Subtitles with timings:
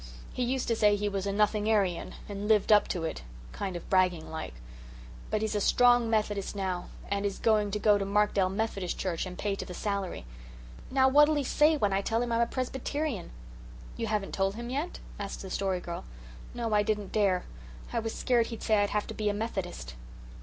[0.33, 3.87] He used to say he was a Nothingarian and lived up to it kind of
[3.87, 4.55] bragging like.
[5.29, 9.27] But he's a strong Methodist now, and is going to go to Markdale Methodist church
[9.27, 10.25] and pay to the salary.
[10.89, 13.29] Now what'll he say when I tell him I'm a Presbyterian?"
[13.95, 16.03] "You haven't told him, yet?" asked the Story Girl.
[16.55, 17.45] "No, I didn't dare.
[17.93, 19.93] I was scared he'd say I'd have to be a Methodist."